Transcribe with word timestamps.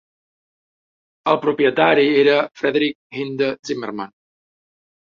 El 1.33 1.37
propietari 1.43 2.07
era 2.23 2.41
Frederick 2.63 3.21
Hinde 3.23 3.55
Zimmerman. 3.71 4.19